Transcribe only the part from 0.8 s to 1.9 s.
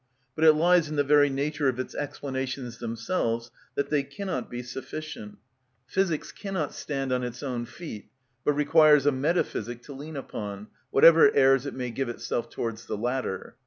in the very nature of